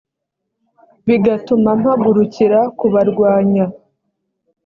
bigatuma 1.07 1.69
mpagurukira 1.81 2.59
kubarwanya 2.77 3.65